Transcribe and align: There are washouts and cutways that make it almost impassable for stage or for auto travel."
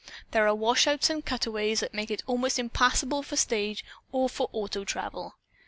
There 0.31 0.47
are 0.47 0.55
washouts 0.55 1.11
and 1.11 1.23
cutways 1.23 1.81
that 1.81 1.93
make 1.93 2.09
it 2.09 2.23
almost 2.25 2.57
impassable 2.57 3.21
for 3.21 3.35
stage 3.35 3.85
or 4.11 4.29
for 4.29 4.49
auto 4.51 4.83
travel." 4.83 5.35